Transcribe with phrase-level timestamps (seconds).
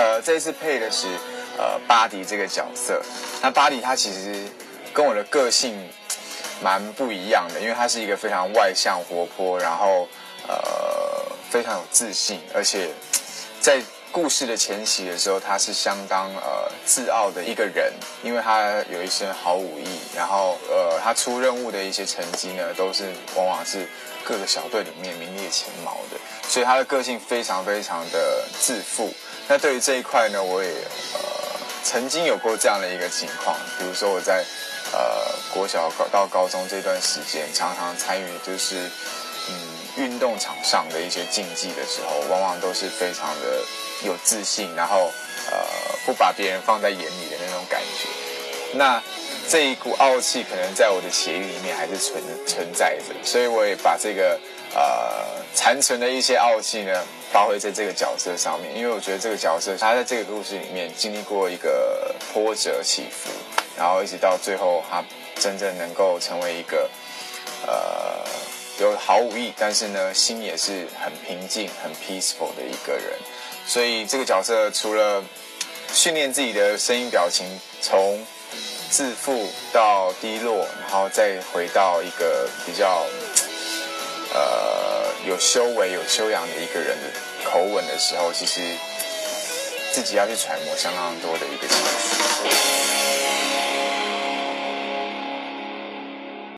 [0.00, 1.06] 呃这一次配的是
[1.58, 3.02] 呃巴迪这个角色。
[3.42, 4.34] 那巴迪他其实
[4.94, 5.76] 跟我的个性
[6.62, 10.08] 蛮不一样的，因为他是一个非常外向、活泼，然后
[10.48, 10.56] 呃
[11.50, 12.88] 非常有自信，而且
[13.60, 23.04] 在故事的前期的时候，他是相当呃自傲的一个人，因为他有一身好武艺，然后呃他出任务的一些成绩呢，都是
[23.36, 23.86] 往往是
[24.24, 26.16] 各个小队里面名列前茅的，
[26.48, 29.12] 所以他的个性非常非常的自负。
[29.50, 31.20] 那对于这一块呢，我也呃
[31.82, 34.44] 曾经有过这样的一个情况，比如说我在
[34.92, 38.76] 呃国小高到高中这段时间，常常参与就是
[39.48, 39.52] 嗯
[39.96, 43.62] 运动场上的一些竞技的时候，往往都是非常的。
[44.02, 45.12] 有自信，然后
[45.50, 45.58] 呃
[46.06, 48.08] 不把别人放在眼里的那种感觉，
[48.78, 48.98] 那
[49.46, 54.40] 这一股傲气可能在我的血液里面还是存存在着，所以我也把这个
[54.74, 63.30] 呃残存的一些傲气呢发挥在这个角色上面，因为我觉得这个角色他在这个故事里面经历过一个波折起伏，
[63.76, 65.04] 然后一直到最后他
[65.36, 66.90] 真正能够成为一个
[67.66, 68.24] 呃
[68.80, 73.18] 有好武艺，但是呢心也是很平静、很 peaceful 的一个人。
[73.66, 75.22] 所以这个角色除了
[75.92, 77.46] 训练自己的声音表情，
[77.80, 78.26] 从
[78.90, 83.06] 自负到低落，然后再回到一个比较
[85.26, 87.10] 有修为、有修养的一个人的
[87.44, 88.60] 口吻的时候，其实
[89.92, 92.16] 自己要去揣摩相当多的一个心思。